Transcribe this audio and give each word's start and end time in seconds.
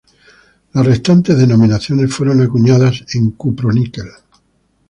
Las 0.73 0.83
restantes 0.83 1.37
denominaciones 1.37 2.11
fueron 2.11 2.41
acuñadas 2.41 3.03
en 3.13 3.29
Cupro-Níquel. 3.33 4.07